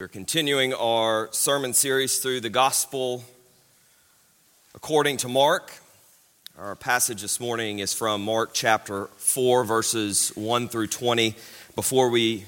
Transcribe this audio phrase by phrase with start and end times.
[0.00, 3.22] We're continuing our sermon series through the gospel
[4.74, 5.74] according to Mark.
[6.56, 11.34] Our passage this morning is from Mark chapter 4, verses 1 through 20.
[11.74, 12.46] Before we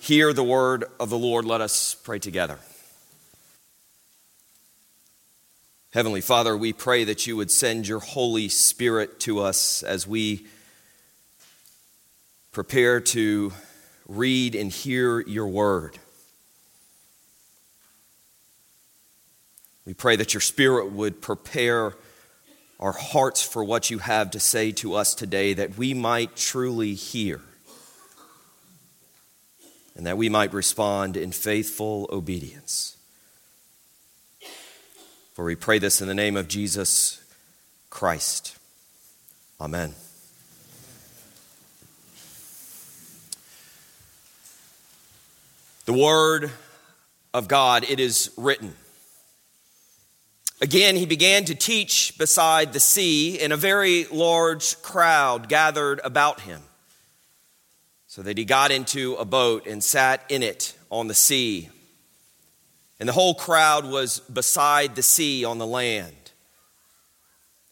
[0.00, 2.58] hear the word of the Lord, let us pray together.
[5.94, 10.46] Heavenly Father, we pray that you would send your Holy Spirit to us as we
[12.52, 13.50] prepare to
[14.06, 15.98] read and hear your word.
[19.86, 21.94] We pray that your Spirit would prepare
[22.80, 26.94] our hearts for what you have to say to us today, that we might truly
[26.94, 27.40] hear
[29.96, 32.96] and that we might respond in faithful obedience.
[35.34, 37.22] For we pray this in the name of Jesus
[37.90, 38.56] Christ.
[39.60, 39.94] Amen.
[45.84, 46.50] The Word
[47.32, 48.74] of God, it is written.
[50.60, 56.40] Again, he began to teach beside the sea, and a very large crowd gathered about
[56.40, 56.62] him.
[58.06, 61.68] So that he got into a boat and sat in it on the sea.
[63.00, 66.30] And the whole crowd was beside the sea on the land.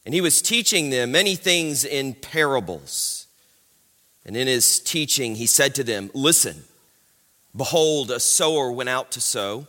[0.05, 3.29] And he was teaching them many things in parables.
[4.27, 6.65] And in his teaching, he said to them, Listen,
[7.57, 9.69] behold, a sower went out to sow.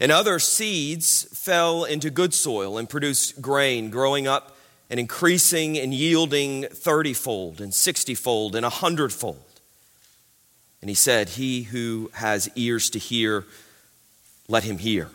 [0.00, 4.56] And other seeds fell into good soil and produced grain, growing up
[4.90, 9.42] and increasing and yielding thirtyfold and sixtyfold and a hundredfold.
[10.80, 13.44] And he said, He who has ears to hear,
[14.48, 15.10] let him hear.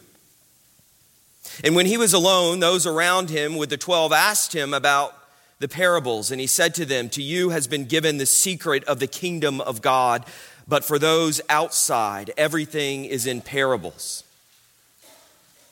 [1.64, 5.16] And when he was alone, those around him with the twelve asked him about
[5.60, 6.32] the parables.
[6.32, 9.62] And he said to them, To you has been given the secret of the kingdom
[9.62, 10.26] of God,
[10.68, 14.24] but for those outside, everything is in parables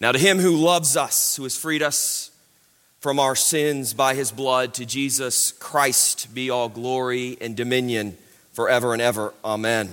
[0.00, 2.30] Now, to him who loves us, who has freed us
[3.00, 8.16] from our sins by his blood, to Jesus Christ be all glory and dominion
[8.54, 9.34] forever and ever.
[9.44, 9.90] Amen.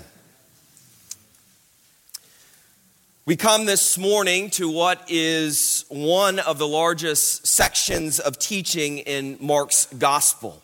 [3.26, 9.38] We come this morning to what is one of the largest sections of teaching in
[9.42, 10.64] Mark's gospel.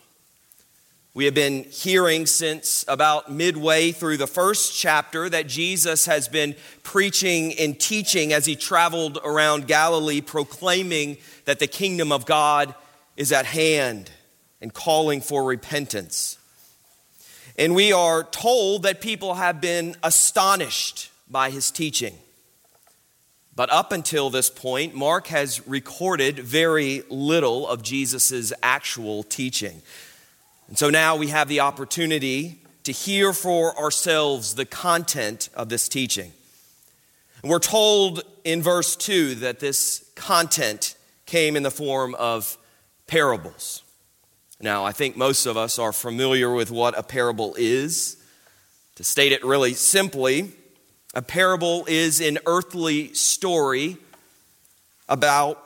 [1.15, 6.56] We have been hearing since about midway through the first chapter that Jesus has been
[6.81, 12.74] preaching and teaching as he traveled around Galilee, proclaiming that the kingdom of God
[13.15, 14.10] is at hand
[14.60, 16.39] and calling for repentance.
[17.60, 22.18] And we are told that people have been astonished by his teaching.
[23.56, 29.83] But up until this point, Mark has recorded very little of Jesus' actual teaching.
[30.74, 35.88] And so now we have the opportunity to hear for ourselves the content of this
[35.88, 36.31] teaching.
[37.44, 40.96] And we're told in verse 2 that this content
[41.28, 42.58] came in the form of
[43.06, 43.84] parables.
[44.60, 48.18] Now, I think most of us are familiar with what a parable is.
[48.96, 50.54] To state it really simply,
[51.14, 53.98] a parable is an earthly story
[55.08, 55.64] about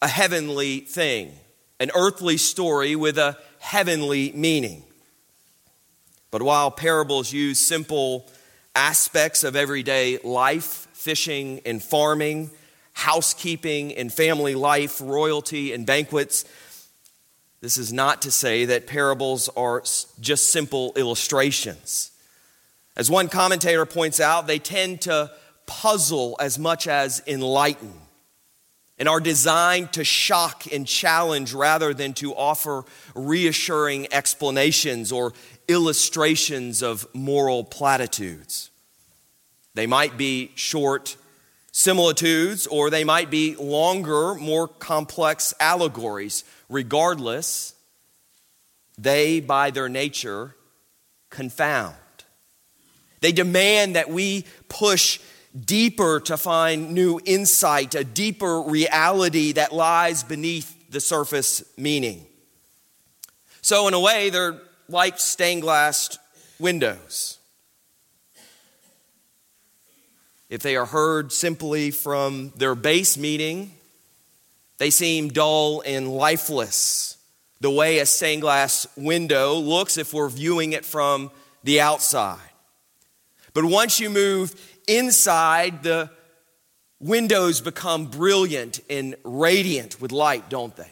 [0.00, 1.32] a heavenly thing,
[1.80, 4.82] an earthly story with a heavenly meaning.
[6.32, 8.28] But while parables use simple
[8.74, 12.50] aspects of everyday life, fishing and farming,
[12.94, 16.44] housekeeping and family life, royalty and banquets,
[17.60, 19.82] this is not to say that parables are
[20.20, 22.10] just simple illustrations.
[22.96, 25.30] As one commentator points out, they tend to
[25.66, 27.92] puzzle as much as enlighten
[29.00, 35.32] and are designed to shock and challenge rather than to offer reassuring explanations or
[35.68, 38.70] illustrations of moral platitudes.
[39.74, 41.16] They might be short
[41.72, 46.44] similitudes or they might be longer, more complex allegories.
[46.68, 47.74] Regardless,
[48.98, 50.54] they, by their nature,
[51.30, 51.94] confound.
[53.20, 55.20] They demand that we push
[55.58, 62.24] deeper to find new insight, a deeper reality that lies beneath the surface meaning.
[63.62, 66.18] So, in a way, they're like stained glass
[66.58, 67.38] windows.
[70.48, 73.72] If they are heard simply from their base meaning,
[74.78, 77.18] they seem dull and lifeless,
[77.60, 81.30] the way a stained glass window looks if we're viewing it from
[81.62, 82.38] the outside.
[83.52, 84.54] But once you move
[84.90, 86.10] inside, the
[86.98, 90.90] windows become brilliant and radiant with light, don't they?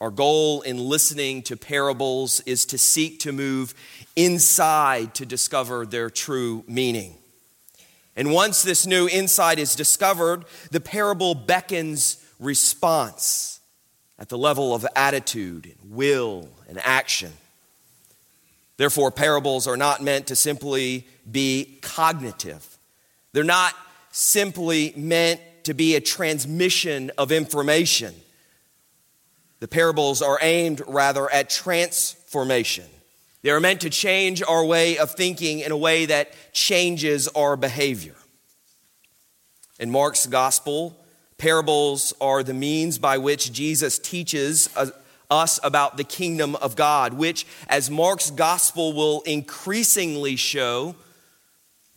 [0.00, 3.74] Our goal in listening to parables is to seek to move
[4.16, 7.14] inside to discover their true meaning.
[8.16, 13.60] And once this new insight is discovered, the parable beckons response
[14.18, 17.32] at the level of attitude, and will, and action.
[18.76, 22.78] Therefore, parables are not meant to simply be cognitive.
[23.32, 23.74] They're not
[24.10, 28.14] simply meant to be a transmission of information.
[29.60, 32.84] The parables are aimed rather at transformation.
[33.42, 37.56] They are meant to change our way of thinking in a way that changes our
[37.56, 38.16] behavior.
[39.78, 40.98] In Mark's gospel,
[41.38, 44.68] parables are the means by which Jesus teaches
[45.34, 50.94] us about the kingdom of God, which, as Mark's gospel will increasingly show,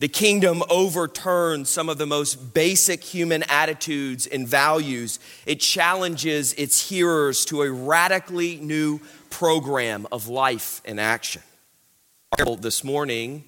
[0.00, 5.18] the kingdom overturns some of the most basic human attitudes and values.
[5.46, 9.00] It challenges its hearers to a radically new
[9.30, 11.42] program of life and action.
[12.32, 13.44] Our parable this morning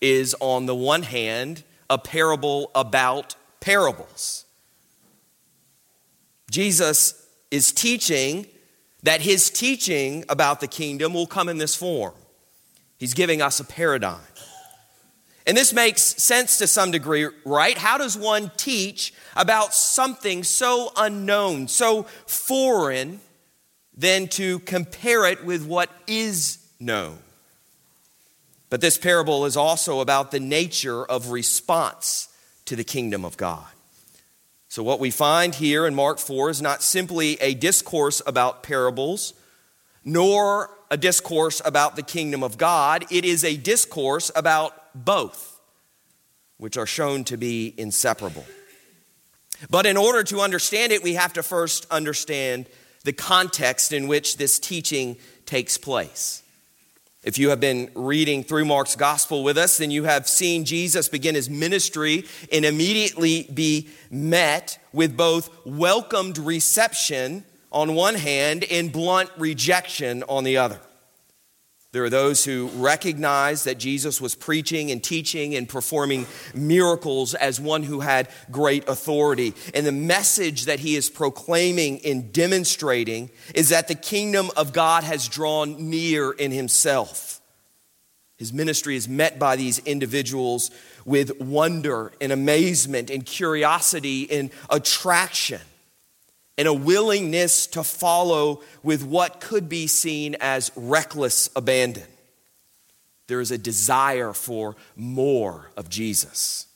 [0.00, 4.46] is, on the one hand, a parable about parables.
[6.50, 8.46] Jesus is teaching
[9.02, 12.14] that his teaching about the kingdom will come in this form.
[12.98, 14.20] He's giving us a paradigm.
[15.44, 17.76] And this makes sense to some degree, right?
[17.76, 23.20] How does one teach about something so unknown, so foreign,
[23.96, 27.18] than to compare it with what is known?
[28.70, 32.28] But this parable is also about the nature of response
[32.66, 33.71] to the kingdom of God.
[34.72, 39.34] So, what we find here in Mark 4 is not simply a discourse about parables,
[40.02, 43.04] nor a discourse about the kingdom of God.
[43.10, 45.60] It is a discourse about both,
[46.56, 48.46] which are shown to be inseparable.
[49.68, 52.64] But in order to understand it, we have to first understand
[53.04, 56.41] the context in which this teaching takes place.
[57.22, 61.08] If you have been reading through Mark's gospel with us, then you have seen Jesus
[61.08, 68.92] begin his ministry and immediately be met with both welcomed reception on one hand and
[68.92, 70.80] blunt rejection on the other.
[71.92, 77.60] There are those who recognize that Jesus was preaching and teaching and performing miracles as
[77.60, 79.52] one who had great authority.
[79.74, 85.04] And the message that he is proclaiming and demonstrating is that the kingdom of God
[85.04, 87.42] has drawn near in himself.
[88.38, 90.70] His ministry is met by these individuals
[91.04, 95.60] with wonder and amazement and curiosity and attraction
[96.58, 102.04] and a willingness to follow with what could be seen as reckless abandon.
[103.28, 106.66] There is a desire for more of Jesus.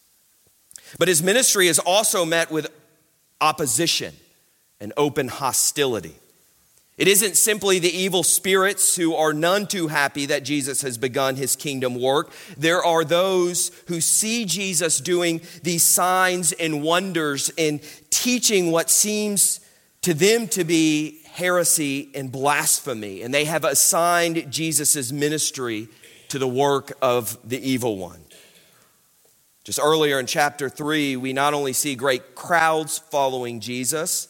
[0.99, 2.68] But his ministry is also met with
[3.40, 4.14] opposition
[4.80, 6.14] and open hostility.
[6.97, 11.37] It isn't simply the evil spirits who are none too happy that Jesus has begun
[11.37, 12.33] his kingdom work.
[12.56, 19.61] There are those who see Jesus doing these signs and wonders and teaching what seems
[20.06, 25.88] to them to be heresy and blasphemy, and they have assigned Jesus' ministry
[26.28, 28.20] to the work of the evil one.
[29.64, 34.28] Just earlier in chapter 3, we not only see great crowds following Jesus,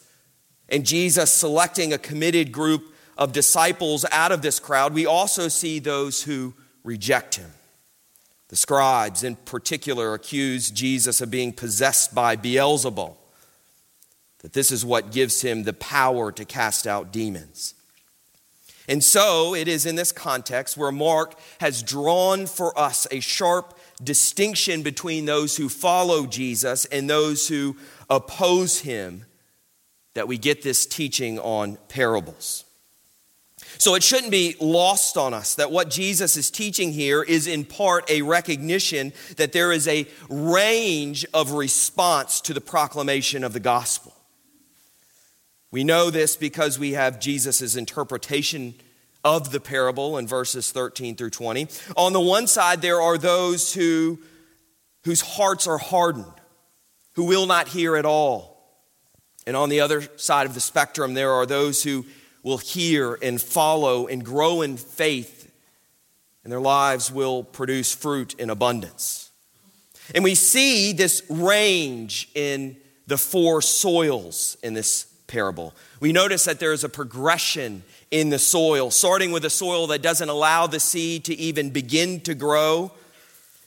[0.71, 5.79] and Jesus selecting a committed group of disciples out of this crowd, we also see
[5.79, 6.55] those who
[6.85, 7.53] reject him.
[8.49, 13.15] The scribes, in particular, accuse Jesus of being possessed by Beelzebul,
[14.41, 17.75] that this is what gives him the power to cast out demons.
[18.89, 23.79] And so it is in this context where Mark has drawn for us a sharp
[24.03, 27.77] distinction between those who follow Jesus and those who
[28.09, 29.25] oppose him
[30.15, 32.65] that we get this teaching on parables.
[33.79, 37.65] So it shouldn't be lost on us that what Jesus is teaching here is in
[37.65, 43.61] part a recognition that there is a range of response to the proclamation of the
[43.61, 44.16] gospel.
[45.71, 48.75] We know this because we have Jesus' interpretation
[49.25, 51.67] of the parable in verses 13 through 20.
[51.97, 54.21] On the one side, there are those who,
[55.05, 56.33] whose hearts are hardened,
[57.15, 58.57] who will not hear at all.
[59.47, 62.07] And on the other side of the spectrum, there are those who
[62.45, 65.51] will hear and follow and grow in faith,
[66.45, 69.33] and their lives will produce fruit in abundance.
[70.15, 72.77] And we see this range in
[73.09, 75.75] the four soils in this parable.
[76.01, 80.03] We notice that there is a progression in the soil, starting with a soil that
[80.03, 82.93] doesn't allow the seed to even begin to grow,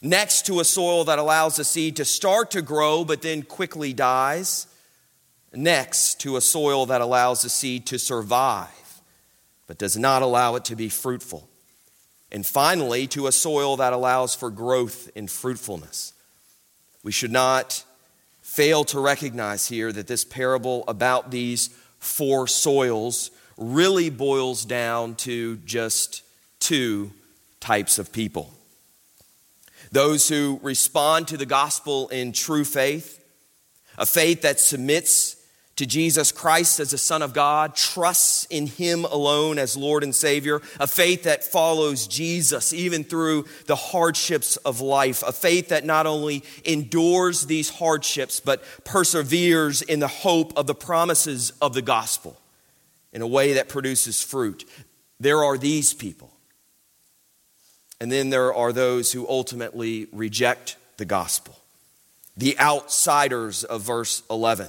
[0.02, 3.94] next to a soil that allows the seed to start to grow but then quickly
[3.94, 4.68] dies,
[5.54, 8.70] next to a soil that allows the seed to survive
[9.70, 11.48] but does not allow it to be fruitful,
[12.32, 16.12] and finally to a soil that allows for growth and fruitfulness.
[17.04, 17.84] We should not
[18.50, 25.58] fail to recognize here that this parable about these four soils really boils down to
[25.58, 26.24] just
[26.60, 27.12] two
[27.60, 28.52] types of people.
[29.92, 33.24] Those who respond to the gospel in true faith,
[34.00, 35.36] a faith that submits
[35.80, 40.14] to Jesus Christ as the Son of God, trusts in Him alone as Lord and
[40.14, 45.86] Savior, a faith that follows Jesus even through the hardships of life, a faith that
[45.86, 51.82] not only endures these hardships, but perseveres in the hope of the promises of the
[51.82, 52.38] gospel
[53.14, 54.66] in a way that produces fruit.
[55.18, 56.30] There are these people.
[58.02, 61.58] And then there are those who ultimately reject the gospel,
[62.36, 64.68] the outsiders of verse 11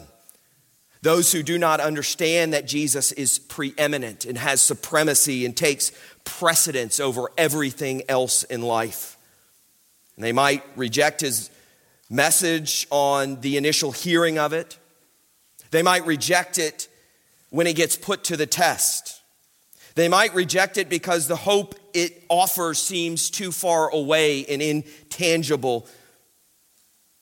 [1.02, 5.92] those who do not understand that Jesus is preeminent and has supremacy and takes
[6.25, 9.16] precedence over everything else in life.
[10.16, 11.50] And they might reject his
[12.11, 14.78] message on the initial hearing of it.
[15.71, 16.88] They might reject it
[17.49, 19.23] when it gets put to the test.
[19.95, 25.87] They might reject it because the hope it offers seems too far away and intangible,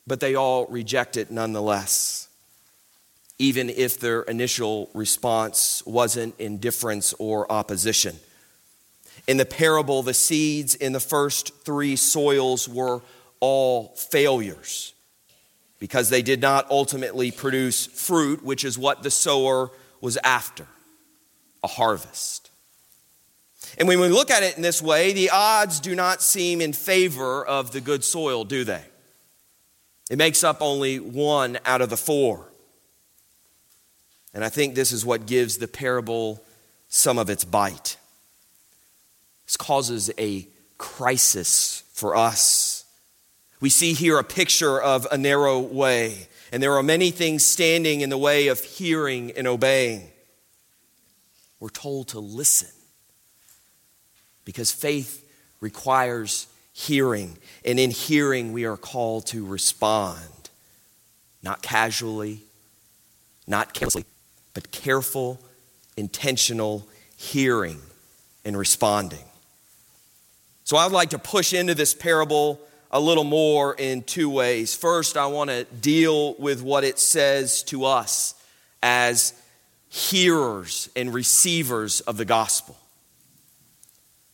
[0.06, 2.27] but they all reject it nonetheless
[3.38, 8.16] even if their initial response wasn't indifference or opposition.
[9.26, 13.02] In the parable, the seeds in the first three soils were
[13.40, 14.94] all failures
[15.78, 20.66] because they did not ultimately produce fruit, which is what the sower was after
[21.62, 22.50] a harvest.
[23.76, 26.72] And when we look at it in this way, the odds do not seem in
[26.72, 28.82] favor of the good soil, do they?
[30.10, 32.47] It makes up only one out of the four.
[34.34, 36.42] And I think this is what gives the parable
[36.88, 37.96] some of its bite.
[39.46, 42.84] This causes a crisis for us.
[43.60, 48.02] We see here a picture of a narrow way, and there are many things standing
[48.02, 50.08] in the way of hearing and obeying.
[51.58, 52.68] We're told to listen
[54.44, 55.28] because faith
[55.60, 60.50] requires hearing, and in hearing, we are called to respond,
[61.42, 62.42] not casually,
[63.48, 64.04] not carelessly
[64.58, 65.38] but careful,
[65.96, 66.84] intentional
[67.16, 67.80] hearing
[68.44, 69.22] and responding.
[70.64, 72.60] So I'd like to push into this parable
[72.90, 74.74] a little more in two ways.
[74.74, 78.34] First, I want to deal with what it says to us
[78.82, 79.32] as
[79.90, 82.76] hearers and receivers of the gospel.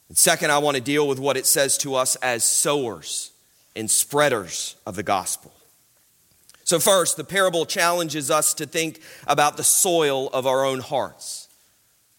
[0.09, 3.31] And second, I want to deal with what it says to us as sowers
[3.76, 5.52] and spreaders of the gospel.
[6.64, 11.49] So, first, the parable challenges us to think about the soil of our own hearts.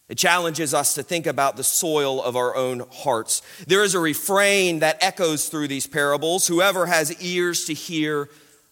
[0.08, 3.42] It challenges us to think about the soil of our own hearts.
[3.66, 8.28] There is a refrain that echoes through these parables whoever has ears to hear,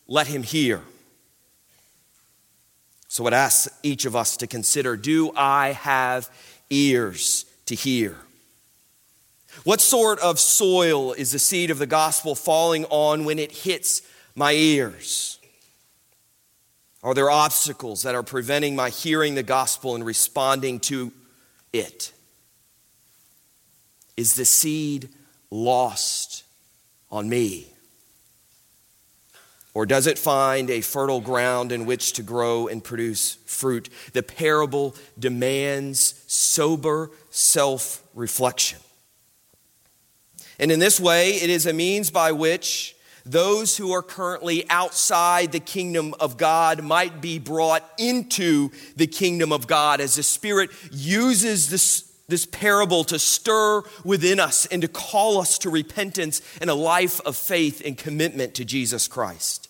[0.06, 0.82] let him hear.
[3.08, 6.30] So it asks each of us to consider do I have
[6.70, 8.16] ears to hear?
[9.64, 14.02] What sort of soil is the seed of the gospel falling on when it hits
[14.36, 15.40] my ears?
[17.04, 21.12] Are there obstacles that are preventing my hearing the gospel and responding to
[21.70, 22.12] it?
[24.16, 25.10] Is the seed
[25.50, 26.44] lost
[27.10, 27.68] on me?
[29.74, 33.90] Or does it find a fertile ground in which to grow and produce fruit?
[34.14, 38.78] The parable demands sober self reflection.
[40.58, 45.52] And in this way, it is a means by which those who are currently outside
[45.52, 50.70] the kingdom of God might be brought into the kingdom of God as the Spirit
[50.90, 56.68] uses this, this parable to stir within us and to call us to repentance and
[56.68, 59.68] a life of faith and commitment to Jesus Christ.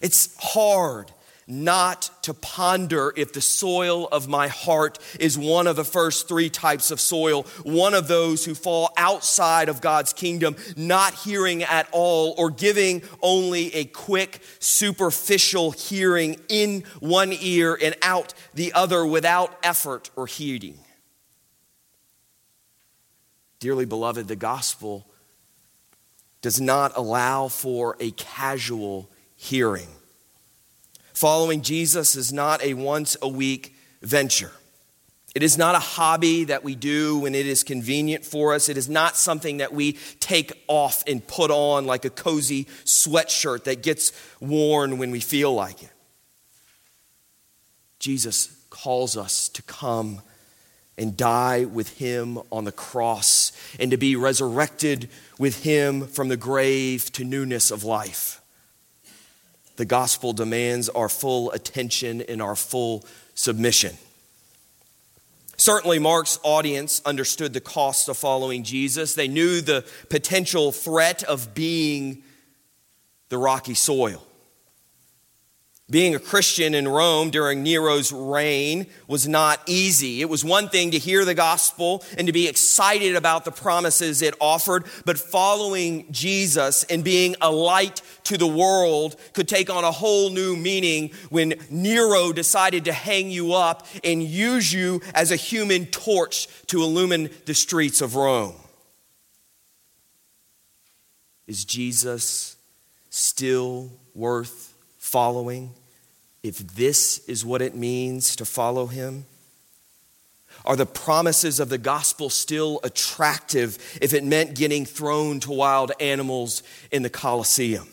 [0.00, 1.12] It's hard
[1.46, 6.48] not to ponder if the soil of my heart is one of the first three
[6.48, 11.88] types of soil, one of those who fall outside of God's kingdom, not hearing at
[11.92, 19.04] all, or giving only a quick, superficial hearing in one ear and out the other
[19.04, 20.78] without effort or heeding.
[23.60, 25.06] Dearly beloved, the gospel
[26.42, 29.88] does not allow for a casual hearing.
[31.14, 34.50] Following Jesus is not a once a week venture.
[35.34, 38.68] It is not a hobby that we do when it is convenient for us.
[38.68, 43.64] It is not something that we take off and put on like a cozy sweatshirt
[43.64, 45.90] that gets worn when we feel like it.
[48.00, 50.20] Jesus calls us to come
[50.98, 56.36] and die with him on the cross and to be resurrected with him from the
[56.36, 58.40] grave to newness of life
[59.76, 63.04] the gospel demands our full attention and our full
[63.34, 63.96] submission.
[65.56, 69.14] Certainly, Mark's audience understood the cost of following Jesus.
[69.14, 72.22] They knew the potential threat of being
[73.28, 74.24] the rocky soil.
[75.90, 80.22] Being a Christian in Rome during Nero's reign was not easy.
[80.22, 84.22] It was one thing to hear the gospel and to be excited about the promises
[84.22, 89.84] it offered, but following Jesus and being a light to the world could take on
[89.84, 95.30] a whole new meaning when Nero decided to hang you up and use you as
[95.30, 98.54] a human torch to illumine the streets of Rome.
[101.46, 102.56] Is Jesus
[103.10, 104.73] still worth
[105.14, 105.70] following,
[106.42, 109.26] if this is what it means to follow him?
[110.64, 115.92] Are the promises of the gospel still attractive if it meant getting thrown to wild
[116.00, 117.86] animals in the Colosseum?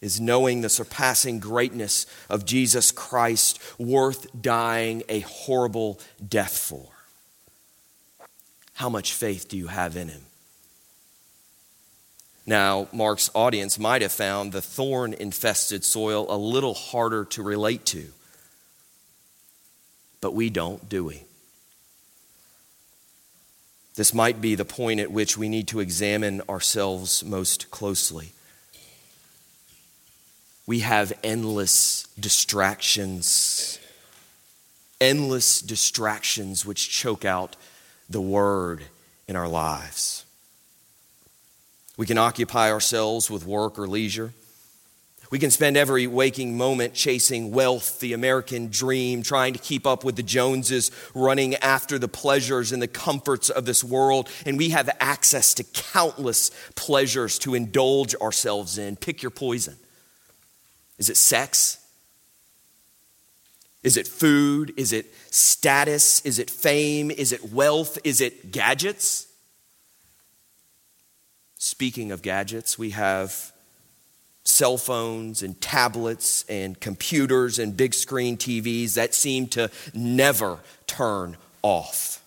[0.00, 6.88] Is knowing the surpassing greatness of Jesus Christ worth dying a horrible death for?
[8.72, 10.22] How much faith do you have in him?
[12.46, 17.84] Now, Mark's audience might have found the thorn infested soil a little harder to relate
[17.86, 18.06] to.
[20.20, 21.24] But we don't, do we?
[23.96, 28.32] This might be the point at which we need to examine ourselves most closely.
[30.66, 33.78] We have endless distractions,
[35.00, 37.56] endless distractions which choke out
[38.08, 38.84] the word
[39.26, 40.25] in our lives.
[41.96, 44.32] We can occupy ourselves with work or leisure.
[45.30, 50.04] We can spend every waking moment chasing wealth, the American dream, trying to keep up
[50.04, 54.28] with the Joneses, running after the pleasures and the comforts of this world.
[54.44, 58.96] And we have access to countless pleasures to indulge ourselves in.
[58.96, 59.76] Pick your poison.
[60.98, 61.78] Is it sex?
[63.82, 64.74] Is it food?
[64.76, 66.20] Is it status?
[66.24, 67.10] Is it fame?
[67.10, 67.98] Is it wealth?
[68.04, 69.25] Is it gadgets?
[71.66, 73.52] Speaking of gadgets, we have
[74.44, 81.36] cell phones and tablets and computers and big screen TVs that seem to never turn
[81.62, 82.22] off.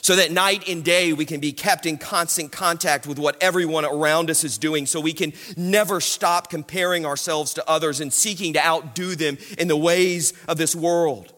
[0.00, 3.84] So that night and day we can be kept in constant contact with what everyone
[3.84, 8.54] around us is doing, so we can never stop comparing ourselves to others and seeking
[8.54, 11.34] to outdo them in the ways of this world.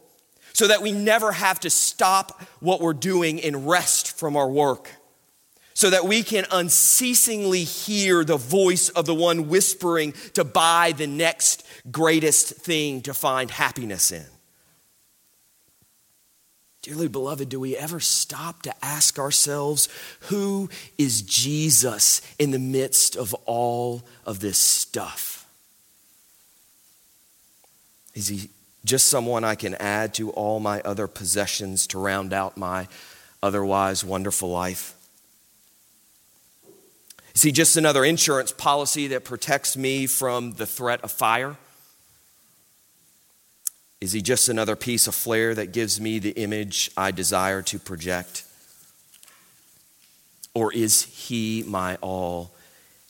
[0.52, 4.90] So that we never have to stop what we're doing and rest from our work
[5.80, 11.06] so that we can unceasingly hear the voice of the one whispering to buy the
[11.06, 14.26] next greatest thing to find happiness in.
[16.82, 19.88] Dearly beloved, do we ever stop to ask ourselves,
[20.28, 25.46] who is Jesus in the midst of all of this stuff?
[28.14, 28.50] Is he
[28.84, 32.86] just someone I can add to all my other possessions to round out my
[33.42, 34.94] otherwise wonderful life?
[37.34, 41.56] Is he just another insurance policy that protects me from the threat of fire?
[44.00, 47.78] Is he just another piece of flair that gives me the image I desire to
[47.78, 48.44] project?
[50.54, 52.52] Or is he my all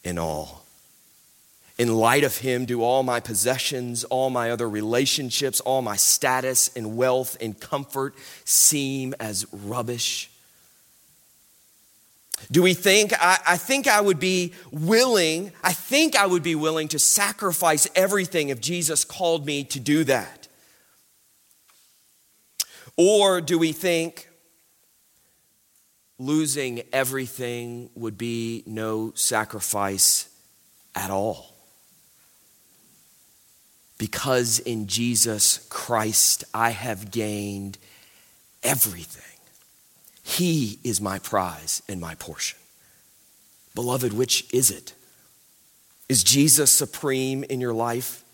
[0.04, 0.64] in all?
[1.78, 6.68] In light of him, do all my possessions, all my other relationships, all my status
[6.76, 10.29] and wealth and comfort seem as rubbish?
[12.50, 16.54] Do we think, I, I, think I would be willing, I think I would be
[16.54, 20.48] willing to sacrifice everything if Jesus called me to do that?
[22.96, 24.28] Or do we think
[26.18, 30.28] losing everything would be no sacrifice
[30.94, 31.54] at all?
[33.96, 37.78] Because in Jesus Christ I have gained
[38.62, 39.29] everything.
[40.22, 42.58] He is my prize and my portion.
[43.74, 44.94] Beloved, which is it?
[46.08, 48.24] Is Jesus supreme in your life?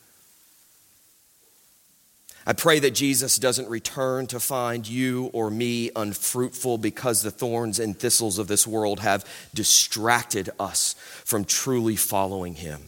[2.46, 7.81] I pray that Jesus doesn't return to find you or me unfruitful because the thorns
[7.81, 10.94] and thistles of this world have distracted us
[11.25, 12.83] from truly following him.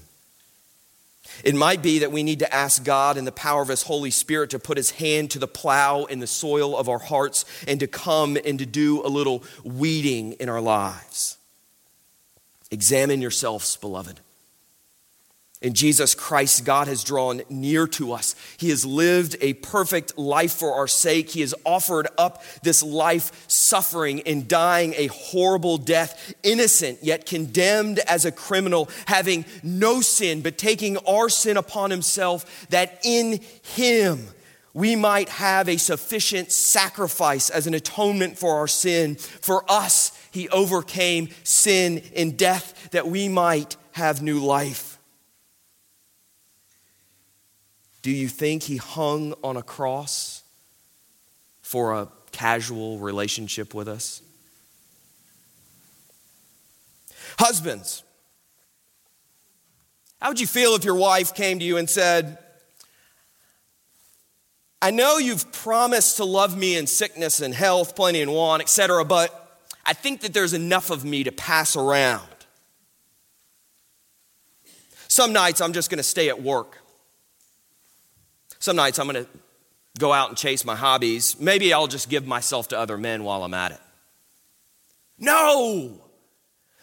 [1.44, 4.10] It might be that we need to ask God in the power of His Holy
[4.10, 7.80] Spirit to put His hand to the plow in the soil of our hearts and
[7.80, 11.36] to come and to do a little weeding in our lives.
[12.70, 14.20] Examine yourselves, beloved.
[15.60, 18.36] In Jesus Christ, God has drawn near to us.
[18.58, 21.30] He has lived a perfect life for our sake.
[21.30, 27.98] He has offered up this life suffering and dying a horrible death, innocent yet condemned
[28.00, 34.28] as a criminal, having no sin, but taking our sin upon himself, that in him
[34.74, 39.16] we might have a sufficient sacrifice as an atonement for our sin.
[39.16, 44.97] For us, he overcame sin and death that we might have new life.
[48.08, 50.42] Do you think he hung on a cross
[51.60, 54.22] for a casual relationship with us?
[57.38, 58.02] Husbands,
[60.22, 62.38] how would you feel if your wife came to you and said,
[64.80, 69.04] I know you've promised to love me in sickness and health, plenty and want, etc.,
[69.04, 72.26] but I think that there's enough of me to pass around.
[75.08, 76.78] Some nights I'm just going to stay at work.
[78.58, 79.30] Some nights I'm going to
[79.98, 81.38] go out and chase my hobbies.
[81.40, 83.80] Maybe I'll just give myself to other men while I'm at it.
[85.18, 86.00] No!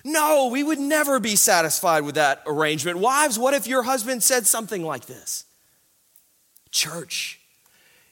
[0.04, 3.00] No, we would never be satisfied with that arrangement.
[3.00, 5.46] Wives, what if your husband said something like this?
[6.70, 7.40] Church,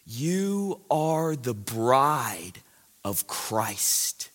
[0.05, 2.53] you are the bride
[3.03, 4.29] of Christ.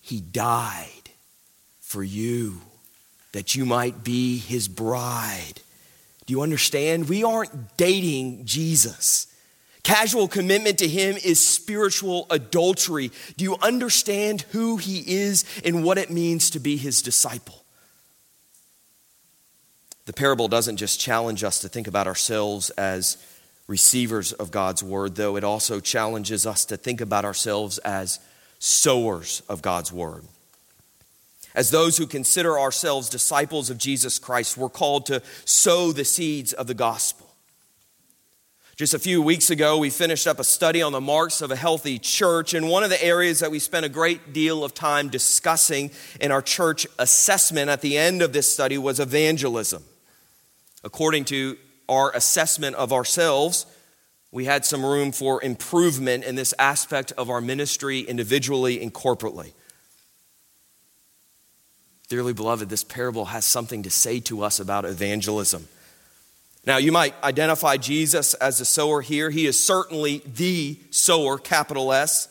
[0.00, 1.10] He died
[1.80, 2.60] for you
[3.32, 5.60] that you might be his bride.
[6.26, 7.08] Do you understand?
[7.08, 9.28] We aren't dating Jesus.
[9.84, 13.12] Casual commitment to him is spiritual adultery.
[13.36, 17.62] Do you understand who he is and what it means to be his disciple?
[20.06, 23.16] The parable doesn't just challenge us to think about ourselves as
[23.68, 28.18] receivers of God's word, though it also challenges us to think about ourselves as
[28.58, 30.24] sowers of God's word.
[31.56, 36.52] As those who consider ourselves disciples of Jesus Christ, we're called to sow the seeds
[36.52, 37.34] of the gospel.
[38.76, 41.56] Just a few weeks ago, we finished up a study on the marks of a
[41.56, 45.08] healthy church, and one of the areas that we spent a great deal of time
[45.08, 45.90] discussing
[46.20, 49.82] in our church assessment at the end of this study was evangelism.
[50.84, 51.56] According to
[51.88, 53.64] our assessment of ourselves,
[54.30, 59.54] we had some room for improvement in this aspect of our ministry individually and corporately.
[62.08, 65.66] Dearly beloved, this parable has something to say to us about evangelism.
[66.64, 69.30] Now, you might identify Jesus as the sower here.
[69.30, 72.28] He is certainly the sower, capital S.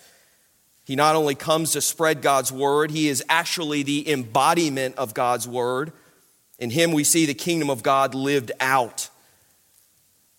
[0.86, 5.48] He not only comes to spread God's word, he is actually the embodiment of God's
[5.48, 5.92] word.
[6.60, 9.10] In him, we see the kingdom of God lived out.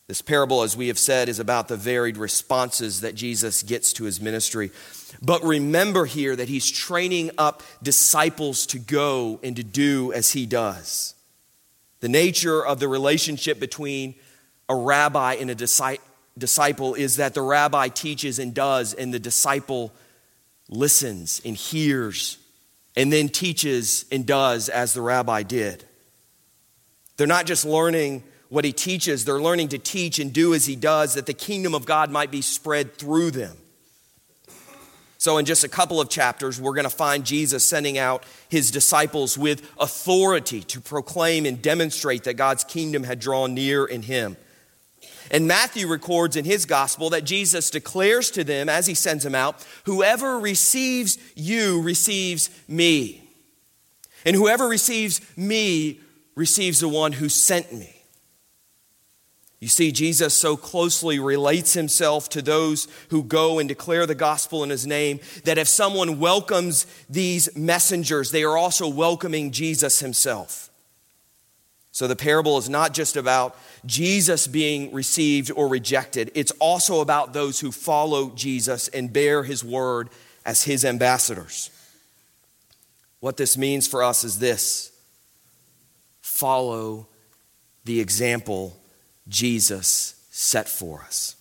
[0.08, 4.04] This parable, as we have said, is about the varied responses that Jesus gets to
[4.04, 4.70] his ministry.
[5.20, 10.46] But remember here that he's training up disciples to go and to do as he
[10.46, 11.14] does.
[12.00, 14.14] The nature of the relationship between
[14.68, 19.92] a rabbi and a disciple is that the rabbi teaches and does, and the disciple
[20.68, 22.38] listens and hears,
[22.96, 25.84] and then teaches and does as the rabbi did.
[27.16, 29.24] They're not just learning what he teaches.
[29.24, 32.30] They're learning to teach and do as he does, that the kingdom of God might
[32.30, 33.56] be spread through them.
[35.18, 38.70] So, in just a couple of chapters, we're going to find Jesus sending out his
[38.70, 44.36] disciples with authority to proclaim and demonstrate that God's kingdom had drawn near in him.
[45.30, 49.34] And Matthew records in his gospel that Jesus declares to them as he sends them
[49.34, 53.28] out Whoever receives you receives me.
[54.24, 56.00] And whoever receives me
[56.34, 57.95] receives the one who sent me.
[59.58, 64.62] You see, Jesus so closely relates himself to those who go and declare the gospel
[64.62, 70.70] in his name that if someone welcomes these messengers, they are also welcoming Jesus himself.
[71.90, 77.32] So the parable is not just about Jesus being received or rejected, it's also about
[77.32, 80.10] those who follow Jesus and bear his word
[80.44, 81.70] as his ambassadors.
[83.20, 84.92] What this means for us is this
[86.20, 87.08] follow
[87.86, 88.76] the example
[89.28, 91.36] Jesus set for us.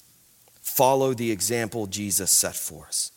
[0.62, 3.12] Follow the example Jesus set for us.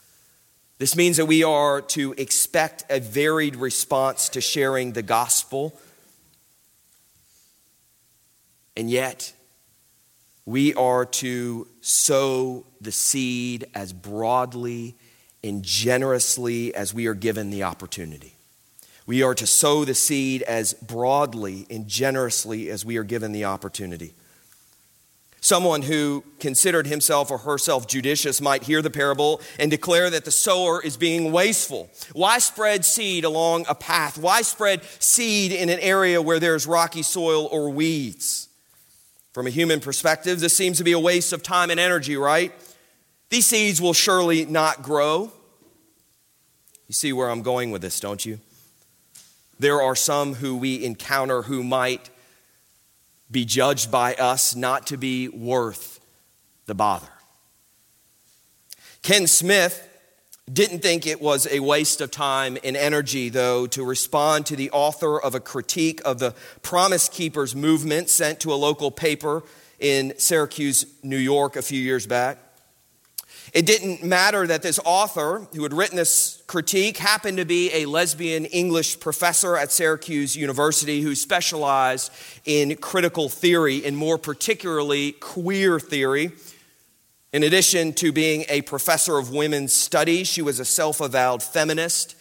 [0.78, 5.78] This means that we are to expect a varied response to sharing the gospel.
[8.76, 9.32] And yet,
[10.46, 14.94] we are to sow the seed as broadly
[15.42, 18.34] and generously as we are given the opportunity.
[19.04, 23.46] We are to sow the seed as broadly and generously as we are given the
[23.46, 24.14] opportunity.
[25.40, 30.32] Someone who considered himself or herself judicious might hear the parable and declare that the
[30.32, 31.90] sower is being wasteful.
[32.12, 34.18] Why spread seed along a path?
[34.18, 38.48] Why spread seed in an area where there's rocky soil or weeds?
[39.32, 42.52] From a human perspective, this seems to be a waste of time and energy, right?
[43.30, 45.30] These seeds will surely not grow.
[46.88, 48.40] You see where I'm going with this, don't you?
[49.60, 52.10] There are some who we encounter who might
[53.30, 56.00] be judged by us not to be worth
[56.66, 57.08] the bother.
[59.02, 59.84] Ken Smith
[60.52, 64.70] didn't think it was a waste of time and energy, though, to respond to the
[64.70, 69.42] author of a critique of the Promise Keepers movement sent to a local paper
[69.78, 72.38] in Syracuse, New York, a few years back.
[73.54, 77.86] It didn't matter that this author, who had written this critique, happened to be a
[77.86, 82.12] lesbian English professor at Syracuse University who specialized
[82.44, 86.32] in critical theory, and more particularly queer theory.
[87.32, 92.16] In addition to being a professor of women's studies, she was a self avowed feminist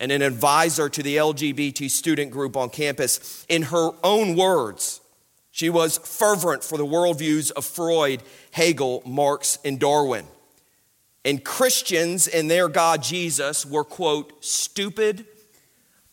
[0.00, 3.44] and an advisor to the LGBT student group on campus.
[3.48, 5.00] In her own words,
[5.50, 10.24] she was fervent for the worldviews of Freud, Hegel, Marx, and Darwin.
[11.24, 15.26] And Christians and their God Jesus were, quote, stupid,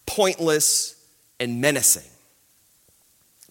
[0.05, 0.95] pointless,
[1.39, 2.03] and menacing.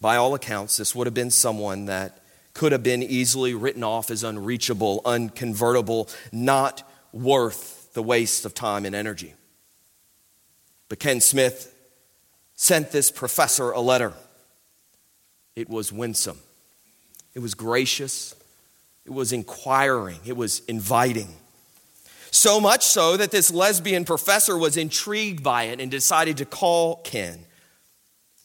[0.00, 2.20] By all accounts, this would have been someone that
[2.52, 8.84] could have been easily written off as unreachable, unconvertible, not worth the waste of time
[8.84, 9.34] and energy.
[10.88, 11.74] But Ken Smith
[12.54, 14.12] sent this professor a letter.
[15.56, 16.38] It was winsome,
[17.34, 18.34] it was gracious,
[19.04, 21.34] it was inquiring, it was inviting.
[22.34, 26.96] So much so that this lesbian professor was intrigued by it and decided to call
[26.96, 27.46] Ken.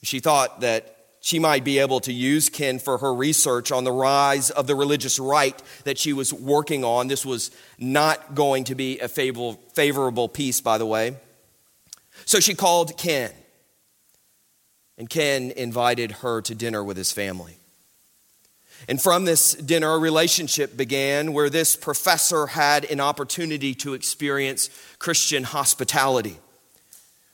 [0.03, 3.91] She thought that she might be able to use Ken for her research on the
[3.91, 7.07] rise of the religious right that she was working on.
[7.07, 7.49] This was
[7.79, 11.17] not going to be a favorable piece, by the way.
[12.25, 13.31] So she called Ken,
[14.99, 17.58] and Ken invited her to dinner with his family.
[18.87, 24.69] And from this dinner, a relationship began where this professor had an opportunity to experience
[24.97, 26.37] Christian hospitality,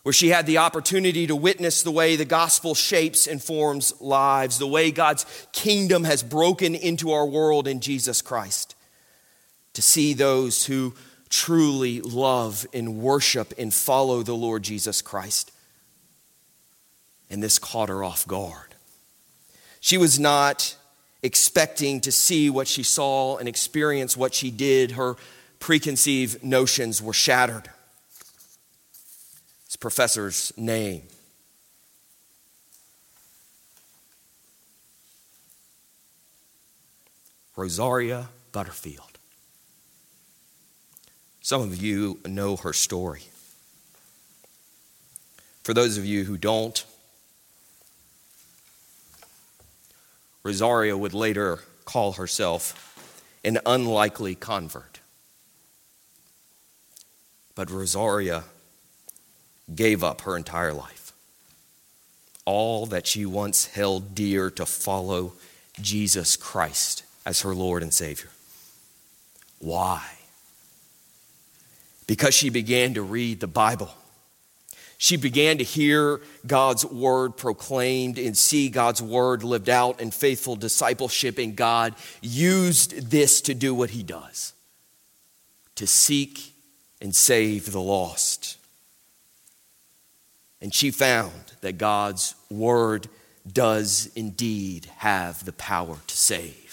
[0.04, 4.58] where she had the opportunity to witness the way the gospel shapes and forms lives,
[4.58, 8.76] the way God's kingdom has broken into our world in Jesus Christ,
[9.74, 10.94] to see those who
[11.30, 15.52] truly love and worship and follow the Lord Jesus Christ.
[17.30, 18.76] And this caught her off guard.
[19.80, 20.76] She was not
[21.26, 25.16] expecting to see what she saw and experience what she did, her
[25.58, 27.68] preconceived notions were shattered.
[29.66, 31.02] This professor's name.
[37.56, 39.18] Rosaria Butterfield.
[41.42, 43.24] Some of you know her story.
[45.64, 46.86] For those of you who don't,
[50.46, 53.02] Rosaria would later call herself
[53.44, 55.00] an unlikely convert.
[57.56, 58.44] But Rosaria
[59.74, 61.14] gave up her entire life.
[62.46, 65.34] All that she once held dear to follow
[65.82, 68.30] Jesus Christ as her Lord and Savior.
[69.58, 70.06] Why?
[72.06, 73.96] Because she began to read the Bible.
[74.98, 80.56] She began to hear God's word proclaimed and see God's word lived out in faithful
[80.56, 84.54] discipleship, and God used this to do what He does
[85.76, 86.54] to seek
[87.02, 88.58] and save the lost.
[90.62, 93.08] And she found that God's word
[93.52, 96.65] does indeed have the power to save.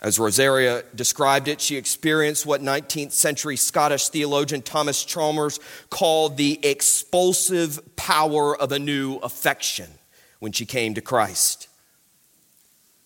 [0.00, 5.58] As Rosaria described it, she experienced what 19th century Scottish theologian Thomas Chalmers
[5.90, 9.90] called the expulsive power of a new affection
[10.38, 11.68] when she came to Christ.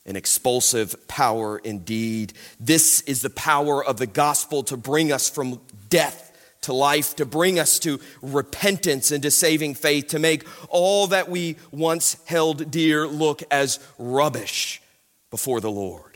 [0.04, 2.34] An expulsive power indeed.
[2.60, 6.28] This is the power of the gospel to bring us from death
[6.62, 11.28] to life, to bring us to repentance and to saving faith, to make all that
[11.28, 14.82] we once held dear look as rubbish
[15.30, 16.11] before the Lord.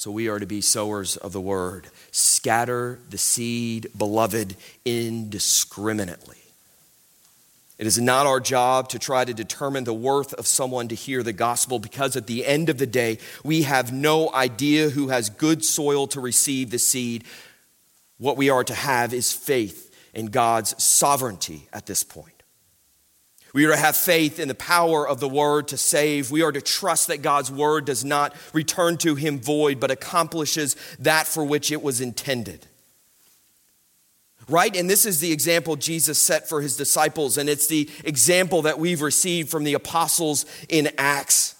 [0.00, 1.86] So we are to be sowers of the word.
[2.10, 6.38] Scatter the seed, beloved, indiscriminately.
[7.76, 11.22] It is not our job to try to determine the worth of someone to hear
[11.22, 15.28] the gospel because at the end of the day, we have no idea who has
[15.28, 17.24] good soil to receive the seed.
[18.16, 22.39] What we are to have is faith in God's sovereignty at this point.
[23.52, 26.30] We are to have faith in the power of the word to save.
[26.30, 30.76] We are to trust that God's word does not return to him void, but accomplishes
[31.00, 32.66] that for which it was intended.
[34.48, 34.74] Right?
[34.74, 38.78] And this is the example Jesus set for his disciples, and it's the example that
[38.78, 41.54] we've received from the apostles in Acts.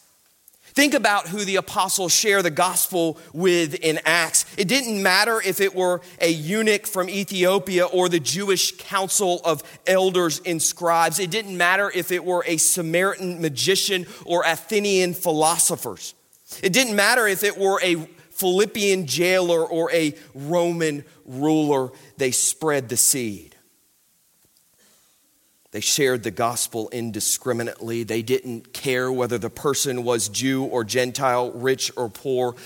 [0.80, 4.46] Think about who the apostles share the gospel with in Acts.
[4.56, 9.62] It didn't matter if it were a eunuch from Ethiopia or the Jewish council of
[9.86, 11.18] elders and scribes.
[11.18, 16.14] It didn't matter if it were a Samaritan magician or Athenian philosophers.
[16.62, 17.96] It didn't matter if it were a
[18.30, 21.92] Philippian jailer or a Roman ruler.
[22.16, 23.49] They spread the seed.
[25.72, 28.02] They shared the gospel indiscriminately.
[28.02, 32.56] They didn't care whether the person was Jew or Gentile, rich or poor,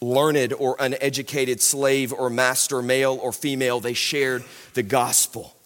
[0.00, 3.80] learned or uneducated, slave or master, male or female.
[3.80, 5.56] They shared the gospel.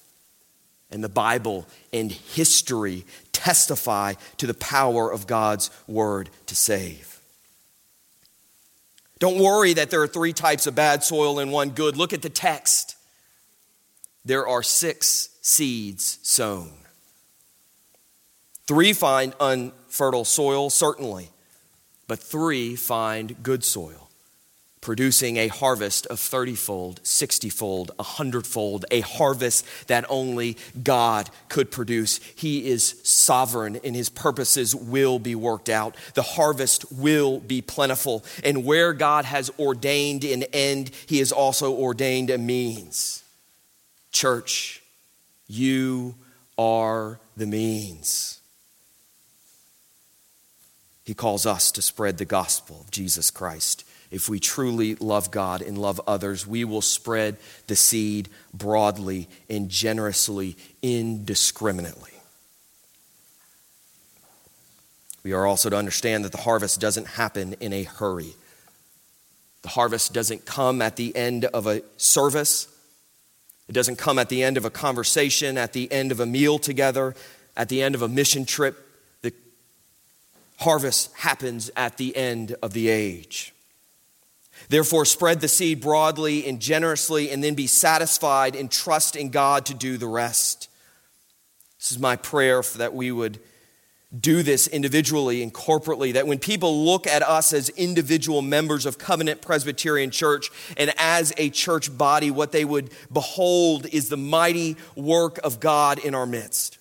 [0.91, 7.21] And the Bible and history testify to the power of God's word to save.
[9.19, 11.99] Don't worry that there are three types of bad soil and one good.
[11.99, 12.97] Look at the text.
[14.25, 16.71] There are six seeds sown.
[18.67, 21.31] Three find unfertile soil, certainly,
[22.07, 24.11] but three find good soil,
[24.83, 31.31] producing a harvest of 30 fold, 60 fold, 100 fold, a harvest that only God
[31.49, 32.21] could produce.
[32.37, 35.97] He is sovereign and his purposes will be worked out.
[36.13, 38.23] The harvest will be plentiful.
[38.45, 43.25] And where God has ordained an end, he has also ordained a means.
[44.13, 44.78] Church,
[45.49, 46.15] you
[46.57, 48.41] are the means.
[51.05, 53.85] He calls us to spread the gospel of Jesus Christ.
[54.11, 59.69] If we truly love God and love others, we will spread the seed broadly and
[59.69, 62.13] generously, indiscriminately.
[65.23, 68.35] We are also to understand that the harvest doesn't happen in a hurry.
[69.63, 72.69] The harvest doesn't come at the end of a service.
[73.69, 76.59] It doesn't come at the end of a conversation, at the end of a meal
[76.59, 77.15] together,
[77.57, 78.89] at the end of a mission trip.
[79.21, 79.33] The
[80.59, 83.53] harvest happens at the end of the age.
[84.71, 89.67] Therefore, spread the seed broadly and generously, and then be satisfied and trust in God
[89.67, 90.69] to do the rest.
[91.79, 93.39] This is my prayer that we would
[94.17, 98.97] do this individually and corporately, that when people look at us as individual members of
[98.97, 104.77] Covenant Presbyterian Church and as a church body, what they would behold is the mighty
[104.97, 106.79] work of God in our midst.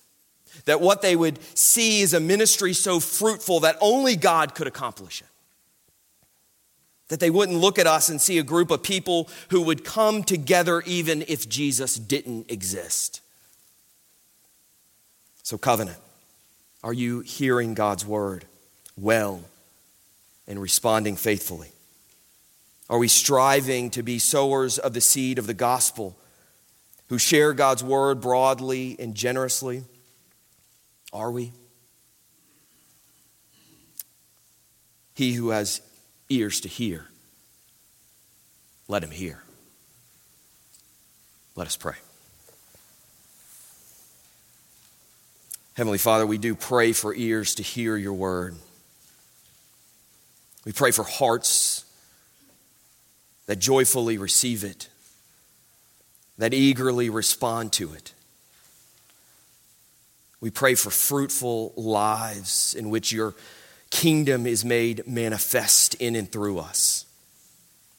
[0.64, 5.20] That what they would see is a ministry so fruitful that only God could accomplish
[5.20, 5.28] it.
[7.08, 10.22] That they wouldn't look at us and see a group of people who would come
[10.24, 13.20] together even if Jesus didn't exist.
[15.42, 15.98] So, covenant
[16.88, 18.46] are you hearing God's word
[18.96, 19.42] well
[20.46, 21.68] and responding faithfully?
[22.88, 26.16] Are we striving to be sowers of the seed of the gospel
[27.10, 29.84] who share God's word broadly and generously?
[31.12, 31.52] Are we?
[35.14, 35.82] He who has
[36.30, 37.04] ears to hear,
[38.88, 39.42] let him hear.
[41.54, 41.96] Let us pray.
[45.78, 48.56] Heavenly Father, we do pray for ears to hear your word.
[50.64, 51.84] We pray for hearts
[53.46, 54.88] that joyfully receive it,
[56.36, 58.12] that eagerly respond to it.
[60.40, 63.36] We pray for fruitful lives in which your
[63.90, 67.06] kingdom is made manifest in and through us,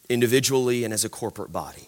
[0.10, 1.88] individually and as a corporate body.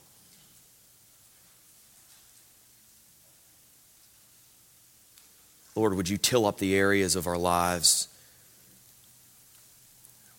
[5.75, 8.07] Lord, would you till up the areas of our lives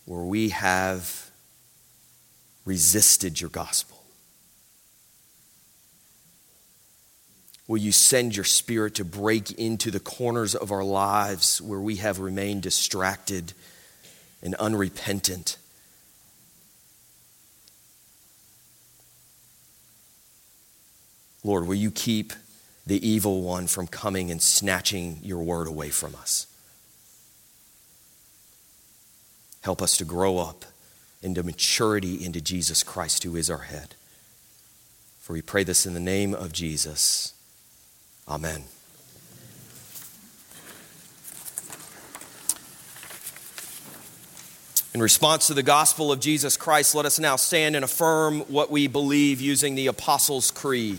[0.05, 1.30] where we have
[2.64, 4.03] resisted your gospel?
[7.66, 11.97] Will you send your spirit to break into the corners of our lives where we
[11.97, 13.55] have remained distracted
[14.43, 15.57] and unrepentant?
[21.45, 22.35] Lord, will you keep
[22.87, 26.47] the evil one from coming and snatching your word away from us?
[29.62, 30.64] Help us to grow up
[31.22, 33.95] into maturity into Jesus Christ, who is our head.
[35.20, 37.33] For we pray this in the name of Jesus.
[38.28, 38.64] Amen.
[44.95, 48.70] In response to the gospel of Jesus Christ, let us now stand and affirm what
[48.70, 50.99] we believe using the Apostles' Creed.